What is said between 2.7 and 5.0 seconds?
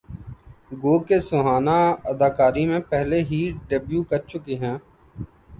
میں پہلے ہی ڈیبیو کرچکی ہیں